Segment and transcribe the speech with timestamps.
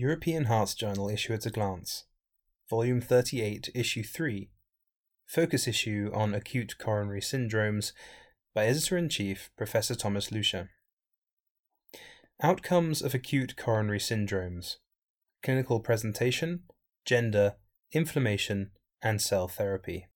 [0.00, 2.04] European Hearts Journal Issue at a Glance,
[2.70, 4.48] Volume 38, Issue 3,
[5.26, 7.90] Focus Issue on Acute Coronary Syndromes
[8.54, 10.68] by Editor in Chief Professor Thomas Lüscher.
[12.40, 14.76] Outcomes of Acute Coronary Syndromes
[15.42, 16.60] Clinical Presentation,
[17.04, 17.56] Gender,
[17.90, 18.70] Inflammation,
[19.02, 20.06] and Cell Therapy.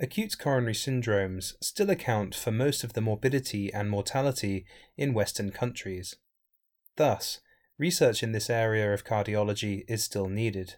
[0.00, 4.64] Acute coronary syndromes still account for most of the morbidity and mortality
[4.96, 6.16] in Western countries.
[6.96, 7.40] Thus,
[7.80, 10.74] research in this area of cardiology is still needed.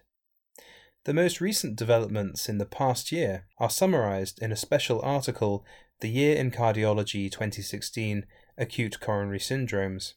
[1.03, 5.65] The most recent developments in the past year are summarized in a special article,
[5.99, 8.25] The Year in Cardiology 2016
[8.57, 10.13] Acute Coronary Syndromes,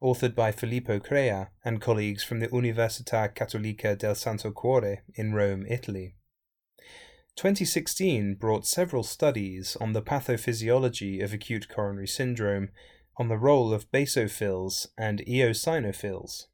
[0.00, 5.66] authored by Filippo Crea and colleagues from the Università Cattolica del Santo Cuore in Rome,
[5.68, 6.14] Italy.
[7.34, 12.68] 2016 brought several studies on the pathophysiology of acute coronary syndrome,
[13.18, 16.46] on the role of basophils and eosinophils.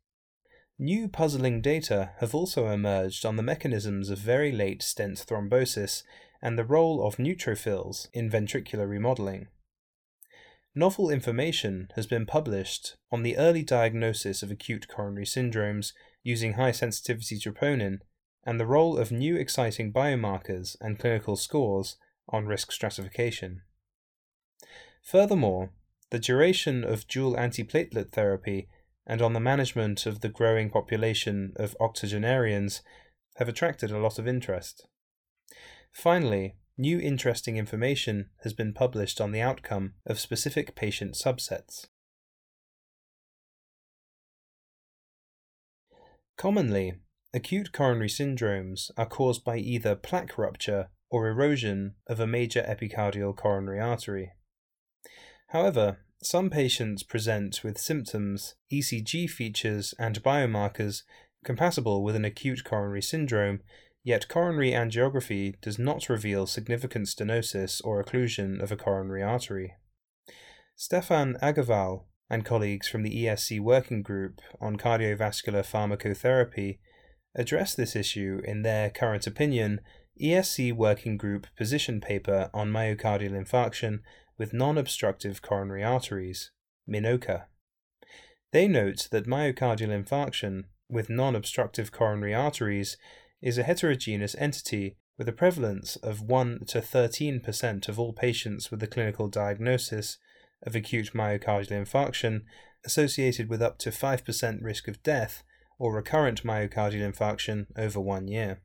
[0.78, 6.02] New puzzling data have also emerged on the mechanisms of very late stent thrombosis
[6.42, 9.46] and the role of neutrophils in ventricular remodeling.
[10.74, 15.92] Novel information has been published on the early diagnosis of acute coronary syndromes
[16.24, 17.98] using high sensitivity troponin
[18.44, 21.96] and the role of new exciting biomarkers and clinical scores
[22.28, 23.62] on risk stratification.
[25.02, 25.70] Furthermore,
[26.14, 28.68] the duration of dual antiplatelet therapy
[29.04, 32.82] and on the management of the growing population of octogenarians
[33.34, 34.86] have attracted a lot of interest.
[35.92, 41.86] Finally, new interesting information has been published on the outcome of specific patient subsets.
[46.36, 46.94] Commonly,
[47.32, 53.36] Acute coronary syndromes are caused by either plaque rupture or erosion of a major epicardial
[53.36, 54.30] coronary artery.
[55.54, 61.04] However, some patients present with symptoms, ECG features, and biomarkers
[61.44, 63.60] compatible with an acute coronary syndrome,
[64.02, 69.74] yet coronary angiography does not reveal significant stenosis or occlusion of a coronary artery.
[70.74, 76.78] Stefan Agewall and colleagues from the ESC Working Group on Cardiovascular Pharmacotherapy
[77.36, 79.80] address this issue in their current opinion
[80.20, 84.00] ESC Working Group position paper on myocardial infarction
[84.38, 86.50] with non obstructive coronary arteries,
[86.88, 87.44] MINOCA.
[88.52, 92.96] They note that myocardial infarction with non obstructive coronary arteries
[93.42, 98.82] is a heterogeneous entity with a prevalence of 1 to 13% of all patients with
[98.82, 100.18] a clinical diagnosis
[100.64, 102.42] of acute myocardial infarction
[102.84, 105.42] associated with up to 5% risk of death
[105.78, 108.60] or recurrent myocardial infarction over one year.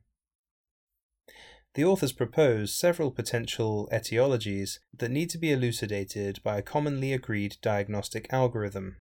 [1.74, 7.58] The authors propose several potential etiologies that need to be elucidated by a commonly agreed
[7.62, 8.96] diagnostic algorithm.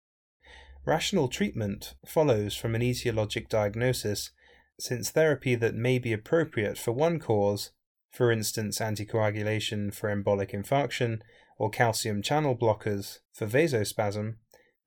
[0.85, 4.31] Rational treatment follows from an etiologic diagnosis,
[4.79, 7.71] since therapy that may be appropriate for one cause,
[8.09, 11.21] for instance anticoagulation for embolic infarction
[11.57, 14.35] or calcium channel blockers for vasospasm,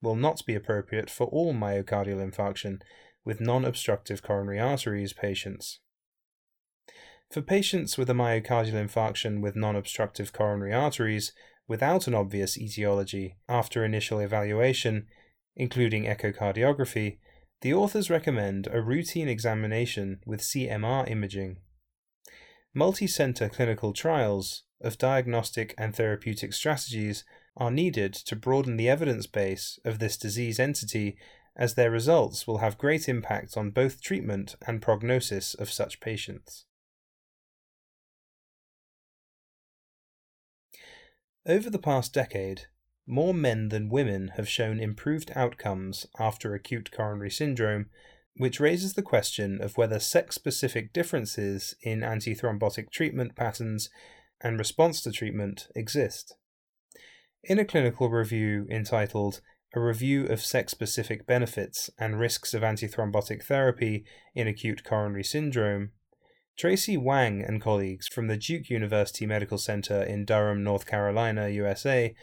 [0.03, 2.81] will not be appropriate for all myocardial infarction
[3.25, 5.81] with non obstructive coronary arteries patients.
[7.31, 11.33] For patients with a myocardial infarction with non obstructive coronary arteries
[11.69, 15.07] without an obvious etiology after initial evaluation,
[15.55, 17.19] including echocardiography,
[17.61, 21.59] the authors recommend a routine examination with CMR imaging.
[22.75, 27.25] Multi-center clinical trials of diagnostic and therapeutic strategies
[27.57, 31.17] are needed to broaden the evidence base of this disease entity
[31.55, 36.65] as their results will have great impact on both treatment and prognosis of such patients.
[41.51, 42.67] Over the past decade,
[43.09, 47.87] more men than women have shown improved outcomes after acute coronary syndrome,
[48.37, 53.91] which raises the question of whether sex specific differences in antithrombotic treatment patterns
[54.41, 56.37] and response to treatment exist.
[57.43, 59.41] In a clinical review entitled
[59.75, 64.05] a review of sex specific benefits and risks of antithrombotic therapy
[64.37, 65.91] in acute coronary syndrome,
[66.57, 72.15] Tracy Wang and colleagues from the Duke University Medical Center in Durham, North Carolina, USA,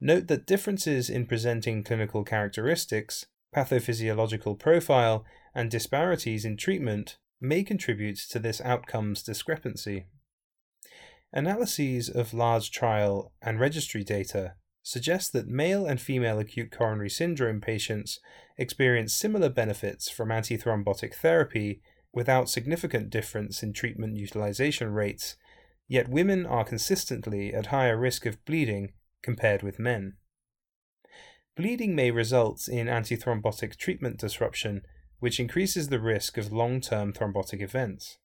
[0.00, 8.18] note that differences in presenting clinical characteristics, pathophysiological profile, and disparities in treatment may contribute
[8.30, 10.06] to this outcomes discrepancy.
[11.32, 17.60] Analyses of large trial and registry data suggest that male and female acute coronary syndrome
[17.60, 18.20] patients
[18.58, 21.80] experience similar benefits from antithrombotic therapy
[22.14, 25.36] without significant difference in treatment utilization rates,
[25.88, 30.14] yet women are consistently at higher risk of bleeding compared with men.
[31.56, 34.82] Bleeding may result in antithrombotic treatment disruption,
[35.18, 38.18] which increases the risk of long term thrombotic events.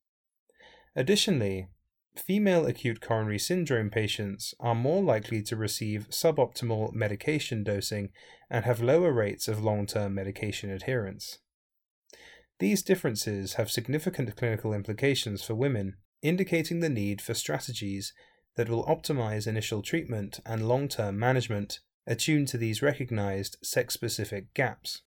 [0.95, 1.67] Additionally,
[2.15, 8.09] female acute coronary syndrome patients are more likely to receive suboptimal medication dosing
[8.49, 11.39] and have lower rates of long term medication adherence.
[12.59, 18.13] These differences have significant clinical implications for women, indicating the need for strategies
[18.57, 24.53] that will optimize initial treatment and long term management attuned to these recognized sex specific
[24.53, 25.03] gaps.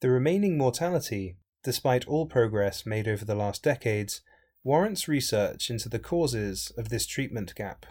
[0.00, 4.20] The remaining mortality, despite all progress made over the last decades,
[4.64, 7.86] warrants research into the causes of this treatment gap.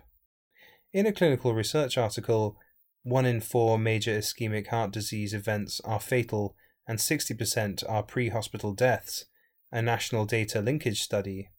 [0.91, 2.57] In a clinical research article,
[3.05, 6.55] one in four major ischemic heart disease events are fatal
[6.87, 9.25] and 60% are pre hospital deaths,
[9.71, 11.49] a national data linkage study.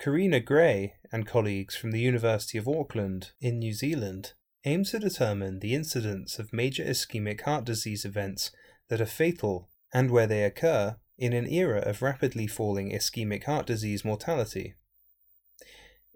[0.00, 4.34] Corina Grey and colleagues from the University of Auckland in New Zealand
[4.64, 8.52] aim to determine the incidence of major ischemic heart disease events
[8.88, 13.66] that are fatal and where they occur in an era of rapidly falling ischemic heart
[13.66, 14.76] disease mortality.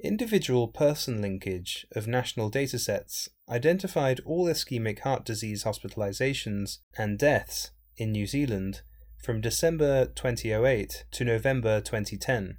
[0.00, 8.12] Individual person linkage of national datasets identified all ischemic heart disease hospitalizations and deaths in
[8.12, 8.82] New Zealand
[9.20, 12.58] from December 2008 to November 2010.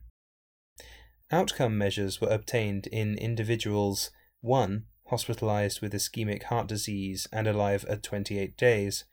[1.31, 4.83] Outcome measures were obtained in individuals 1.
[5.07, 9.05] hospitalized with ischemic heart disease and alive at 28 days,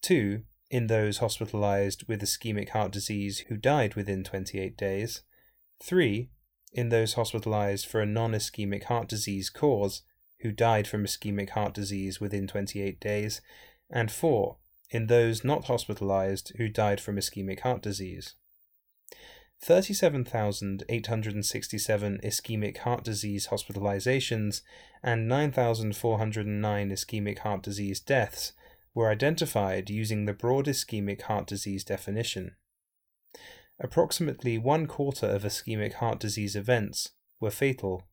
[0.00, 0.42] 2.
[0.70, 5.20] in those hospitalized with ischemic heart disease who died within 28 days,
[5.82, 6.30] 3
[6.74, 10.02] in those hospitalized for a non ischemic heart disease cause
[10.40, 13.40] who died from ischemic heart disease within 28 days,
[13.90, 14.56] and 4.
[14.90, 18.34] in those not hospitalized who died from ischemic heart disease.
[19.62, 24.60] 37,867 ischemic heart disease hospitalizations
[25.02, 28.52] and 9,409 ischemic heart disease deaths
[28.94, 32.54] were identified using the broad ischemic heart disease definition.
[33.80, 37.10] Approximately one quarter of ischemic heart disease events
[37.40, 38.04] were fatal.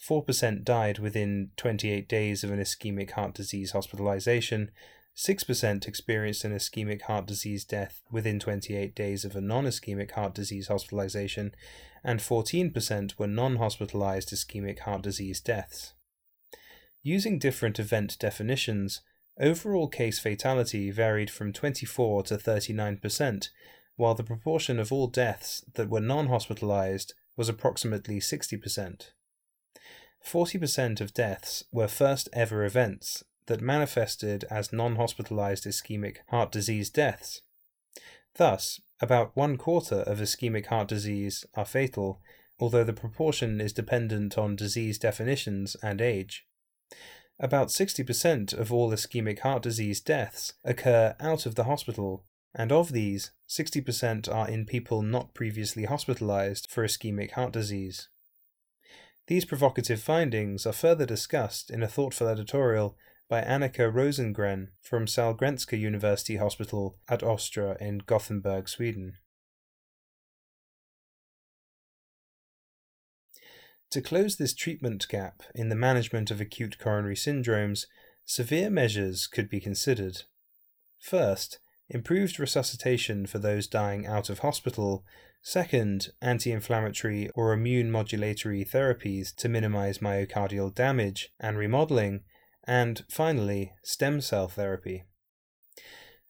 [0.00, 4.70] 4% died within 28 days of an ischemic heart disease hospitalization,
[5.16, 10.34] 6% experienced an ischemic heart disease death within 28 days of a non ischemic heart
[10.34, 11.54] disease hospitalization,
[12.02, 15.94] and 14% were non hospitalized ischemic heart disease deaths.
[17.02, 19.02] Using different event definitions,
[19.38, 23.48] overall case fatality varied from 24 to 39%,
[23.96, 29.10] while the proportion of all deaths that were non hospitalized was approximately 60%.
[30.24, 36.90] 40% of deaths were first ever events that manifested as non hospitalized ischemic heart disease
[36.90, 37.42] deaths.
[38.36, 42.20] Thus, about one quarter of ischemic heart disease are fatal,
[42.58, 46.46] although the proportion is dependent on disease definitions and age.
[47.38, 52.92] About 60% of all ischemic heart disease deaths occur out of the hospital and of
[52.92, 58.08] these, 60% are in people not previously hospitalized for ischemic heart disease.
[59.26, 62.96] These provocative findings are further discussed in a thoughtful editorial
[63.28, 69.14] by Annika Rosengren from Sahlgrenska University Hospital at Östra in Gothenburg, Sweden.
[73.90, 77.86] To close this treatment gap in the management of acute coronary syndromes,
[78.24, 80.22] severe measures could be considered.
[80.98, 85.04] First, improved resuscitation for those dying out of hospital,
[85.42, 92.20] second, anti inflammatory or immune modulatory therapies to minimize myocardial damage and remodeling,
[92.66, 95.04] and finally, stem cell therapy.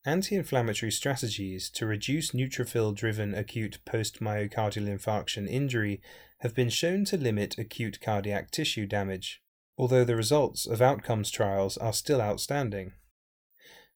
[0.05, 6.03] Anti inflammatory strategies to reduce neutrophil driven acute post myocardial infarction injury
[6.41, 9.41] have been shown to limit acute cardiac tissue damage,
[9.79, 12.93] although the results of outcomes trials are still outstanding.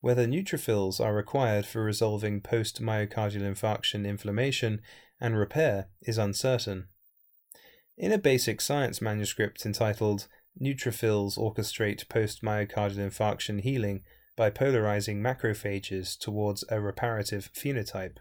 [0.00, 4.80] Whether neutrophils are required for resolving post myocardial infarction inflammation
[5.20, 6.86] and repair is uncertain.
[7.96, 10.28] In a basic science manuscript entitled
[10.60, 14.02] Neutrophils Orchestrate Post Myocardial Infarction Healing
[14.36, 18.18] by Polarizing Macrophages Towards a Reparative Phenotype,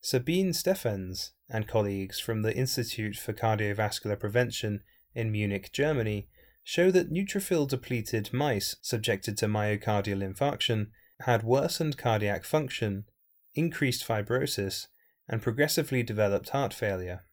[0.00, 4.82] Sabine Steffens and colleagues from the Institute for Cardiovascular Prevention
[5.14, 6.28] in Munich, Germany,
[6.64, 10.88] show that neutrophil depleted mice subjected to myocardial infarction
[11.22, 13.04] had worsened cardiac function,
[13.54, 14.86] increased fibrosis,
[15.28, 17.24] and progressively developed heart failure.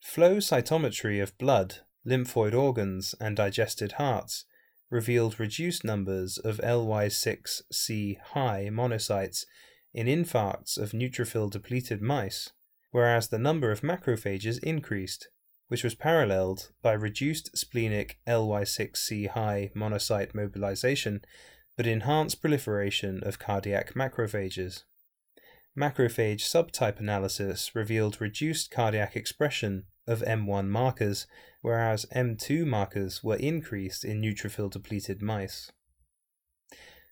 [0.00, 4.44] Flow cytometry of blood, lymphoid organs, and digested hearts
[4.90, 9.44] revealed reduced numbers of LY6C high monocytes
[9.92, 12.50] in infarcts of neutrophil depleted mice,
[12.90, 15.28] whereas the number of macrophages increased,
[15.68, 21.22] which was paralleled by reduced splenic LY6C high monocyte mobilization
[21.76, 24.82] but enhanced proliferation of cardiac macrophages.
[25.78, 31.28] Macrophage subtype analysis revealed reduced cardiac expression of M1 markers,
[31.62, 35.70] whereas M2 markers were increased in neutrophil depleted mice.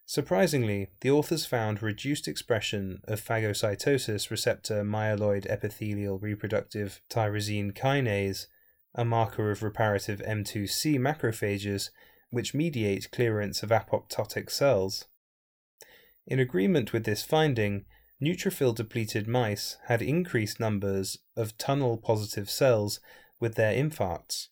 [0.08, 8.46] Surprisingly, the authors found reduced expression of phagocytosis receptor myeloid epithelial reproductive tyrosine kinase,
[8.94, 11.90] a marker of reparative M2C macrophages,
[12.30, 15.06] which mediate clearance of apoptotic cells.
[16.24, 17.84] In agreement with this finding,
[18.22, 23.00] neutrophil depleted mice had increased numbers of TUNEL positive cells
[23.40, 24.48] with their infarcts,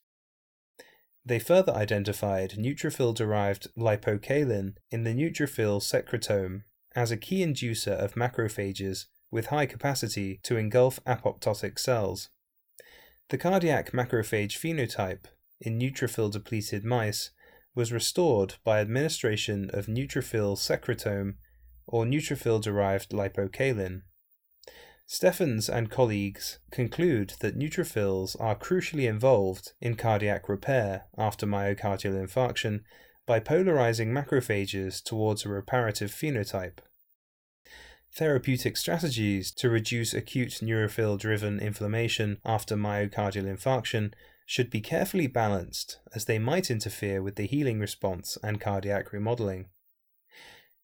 [1.24, 6.62] they further identified neutrophil derived lipocalin in the neutrophil secretome
[6.94, 12.28] as a key inducer of macrophages with high capacity to engulf apoptotic cells.
[13.30, 15.24] The cardiac macrophage phenotype
[15.60, 17.30] in neutrophil depleted mice
[17.74, 21.34] was restored by administration of neutrophil secretome
[21.86, 24.02] or neutrophil derived lipocalin.
[25.06, 32.80] Steffens and colleagues conclude that neutrophils are crucially involved in cardiac repair after myocardial infarction
[33.26, 36.78] by polarizing macrophages towards a reparative phenotype.
[38.12, 44.12] Therapeutic strategies to reduce acute neutrophil driven inflammation after myocardial infarction
[44.46, 49.66] should be carefully balanced as they might interfere with the healing response and cardiac remodeling.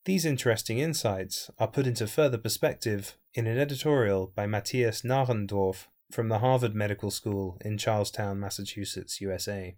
[0.06, 6.28] These interesting insights are put into further perspective in an editorial by Matthias Nahrendorf from
[6.28, 9.76] the Harvard Medical School in Charlestown, Massachusetts, USA.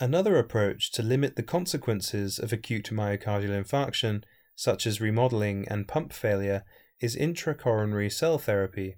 [0.00, 4.24] Another approach to limit the consequences of acute myocardial infarction,
[4.56, 6.64] such as remodeling and pump failure,
[7.00, 8.96] is intracoronary cell therapy.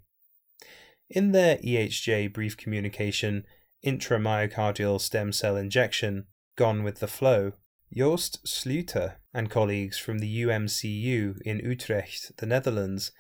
[1.11, 3.45] In their EHJ brief communication,
[3.85, 7.53] Intramyocardial Stem Cell Injection, Gone with the Flow,
[7.95, 13.13] Joost Sluijter and colleagues from the UMCU in Utrecht, the Netherlands,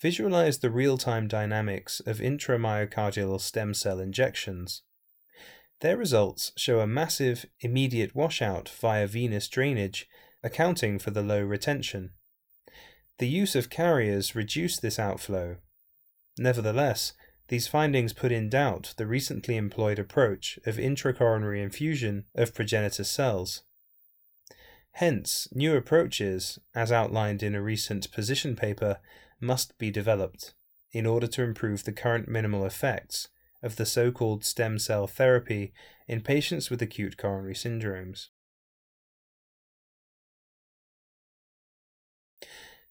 [0.00, 4.82] visualized the real time dynamics of intramyocardial stem cell injections.
[5.80, 10.08] Their results show a massive, immediate washout via venous drainage,
[10.42, 12.10] accounting for the low retention.
[13.18, 15.58] The use of carriers reduced this outflow.
[16.38, 17.12] Nevertheless,
[17.50, 23.64] these findings put in doubt the recently employed approach of intracoronary infusion of progenitor cells.
[24.92, 29.00] Hence, new approaches, as outlined in a recent position paper,
[29.40, 30.54] must be developed
[30.92, 33.26] in order to improve the current minimal effects
[33.64, 35.72] of the so called stem cell therapy
[36.06, 38.28] in patients with acute coronary syndromes.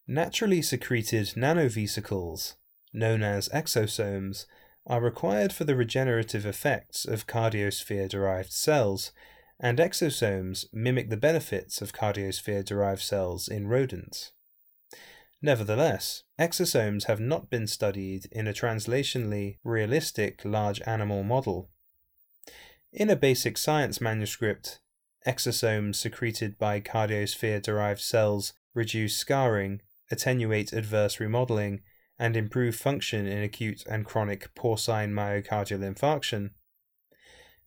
[0.06, 2.56] Naturally secreted nanovesicles
[2.94, 4.46] known as exosomes,
[4.88, 9.12] are required for the regenerative effects of cardiosphere derived cells,
[9.60, 14.32] and exosomes mimic the benefits of cardiosphere derived cells in rodents.
[15.42, 21.70] Nevertheless, exosomes have not been studied in a translationally realistic large animal model.
[22.92, 24.80] In a basic science manuscript,
[25.28, 29.82] exosomes secreted by cardiosphere derived cells reduce scarring,
[30.12, 31.82] attenuate adverse remodeling,
[32.20, 36.50] and improve function in acute and chronic porcine myocardial infarction.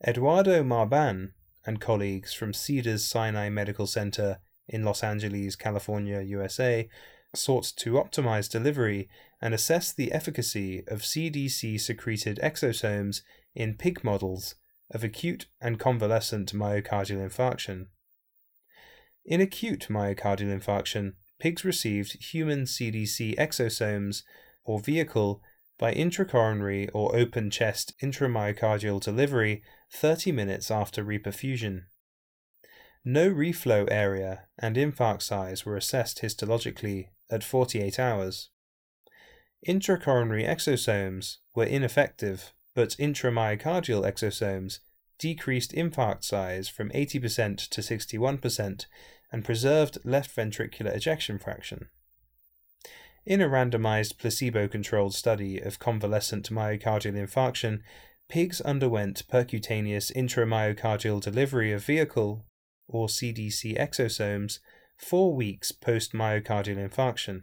[0.07, 1.33] Eduardo Marban
[1.65, 6.89] and colleagues from Cedars Sinai Medical Center in Los Angeles, California, USA,
[7.35, 9.09] sought to optimize delivery
[9.41, 13.23] and assess the efficacy of CDC secreted exosomes
[13.55, 14.57] in pig models
[14.91, 17.87] of acute and convalescent myocardial infarction.
[19.25, 24.23] In acute myocardial infarction, pigs received human CDC exosomes
[24.65, 25.43] or vehicle
[25.77, 29.61] by intracoronary or open chest intramyocardial delivery
[29.93, 31.87] 30 minutes after reperfusion.
[33.05, 38.51] No reflow area and infarct size were assessed histologically at 48 hours.
[39.67, 44.79] Intracoronary exosomes were ineffective, but intramyocardial exosomes
[45.19, 48.87] decreased infarct size from 80% to 61%
[49.33, 51.89] and preserved left ventricular ejection fraction.
[53.25, 57.81] In a randomized placebo controlled study of convalescent myocardial infarction,
[58.29, 62.45] pigs underwent percutaneous intramyocardial delivery of vehicle,
[62.89, 64.59] or CDC exosomes,
[64.97, 67.43] four weeks post myocardial infarction.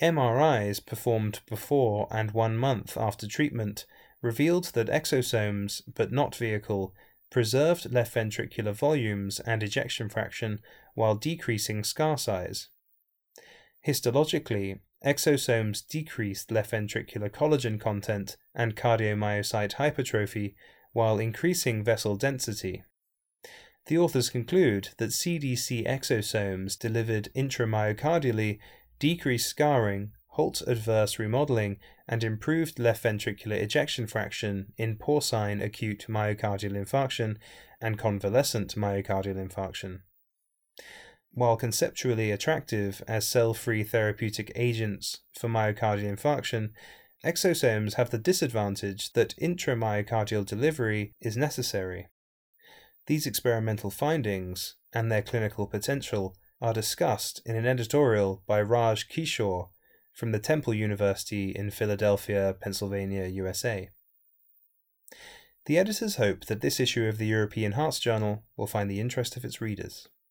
[0.00, 3.86] MRIs performed before and one month after treatment
[4.20, 6.94] revealed that exosomes, but not vehicle,
[7.32, 10.60] preserved left ventricular volumes and ejection fraction
[10.94, 12.68] while decreasing scar size.
[13.86, 20.54] Histologically, exosomes decreased left ventricular collagen content and cardiomyocyte hypertrophy
[20.92, 22.84] while increasing vessel density.
[23.86, 28.58] The authors conclude that CDC exosomes delivered intramyocardially
[28.98, 31.76] decreased scarring, halt adverse remodeling,
[32.08, 37.36] and improved left ventricular ejection fraction in porcine acute myocardial infarction
[37.82, 40.00] and convalescent myocardial infarction.
[41.32, 46.70] While conceptually attractive as cell free therapeutic agents for myocardial infarction,
[47.22, 52.08] exosomes have the disadvantage that intramyocardial delivery is necessary.
[53.06, 59.68] These experimental findings and their clinical potential are discussed in an editorial by Raj Kishore
[60.12, 63.88] from the Temple University in Philadelphia, Pennsylvania, USA.
[65.66, 69.36] The editors hope that this issue of the European Hearts Journal will find the interest
[69.36, 70.08] of its readers.